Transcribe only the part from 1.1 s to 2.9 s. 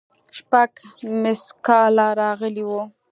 ميسکاله راغلي وو.